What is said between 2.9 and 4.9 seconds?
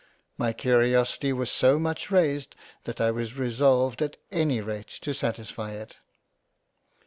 I was resolved at any rate